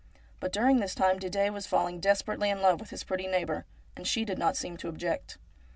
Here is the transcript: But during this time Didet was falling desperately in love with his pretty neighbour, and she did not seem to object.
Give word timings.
But 0.39 0.51
during 0.51 0.79
this 0.79 0.95
time 0.95 1.19
Didet 1.19 1.53
was 1.53 1.67
falling 1.67 1.99
desperately 1.99 2.49
in 2.49 2.63
love 2.63 2.79
with 2.79 2.89
his 2.89 3.03
pretty 3.03 3.27
neighbour, 3.27 3.67
and 3.95 4.07
she 4.07 4.25
did 4.25 4.39
not 4.39 4.57
seem 4.57 4.75
to 4.77 4.87
object. 4.89 5.37